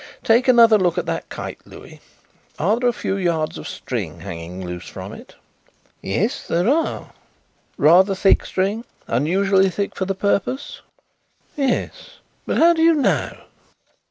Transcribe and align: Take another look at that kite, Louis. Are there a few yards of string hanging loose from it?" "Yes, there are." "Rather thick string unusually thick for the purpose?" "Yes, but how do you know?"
Take 0.23 0.47
another 0.47 0.79
look 0.79 0.97
at 0.97 1.05
that 1.05 1.29
kite, 1.29 1.59
Louis. 1.63 1.99
Are 2.57 2.79
there 2.79 2.89
a 2.89 2.91
few 2.91 3.17
yards 3.17 3.59
of 3.59 3.67
string 3.67 4.21
hanging 4.21 4.65
loose 4.65 4.87
from 4.87 5.13
it?" 5.13 5.35
"Yes, 6.01 6.47
there 6.47 6.67
are." 6.67 7.11
"Rather 7.77 8.15
thick 8.15 8.43
string 8.43 8.83
unusually 9.05 9.69
thick 9.69 9.95
for 9.95 10.05
the 10.05 10.15
purpose?" 10.15 10.81
"Yes, 11.55 12.17
but 12.47 12.57
how 12.57 12.73
do 12.73 12.81
you 12.81 12.95
know?" 12.95 13.33